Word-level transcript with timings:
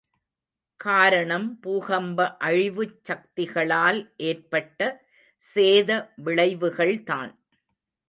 காரணம் 0.79 1.45
பூகம்ப 1.63 2.17
அழிவுச் 2.39 2.97
சக்திகளால் 3.03 4.01
ஏற்பட்ட 4.25 4.81
சேத 5.43 5.89
விளைவுகள் 6.23 6.97
தான். 7.03 7.33